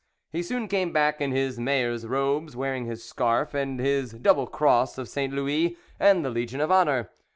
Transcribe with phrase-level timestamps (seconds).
[0.31, 4.97] He soon came back in his mayor's robes, wearing his scarf and his double cross
[4.97, 5.31] of St.
[5.31, 7.11] Louis and the Legion of Honour.